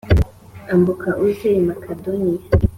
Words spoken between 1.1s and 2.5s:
uze i Makedoniya